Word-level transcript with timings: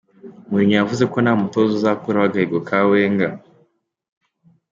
Mourinho 0.49 0.75
yavuze 0.79 1.03
ko 1.11 1.17
nta 1.23 1.33
mutoza 1.41 1.71
uzakuraho 1.79 2.25
agahigo 2.27 2.57
ka 2.67 2.79
Wenger. 2.89 3.33